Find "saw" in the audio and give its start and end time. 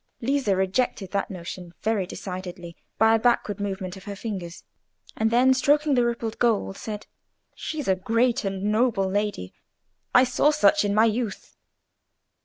10.23-10.49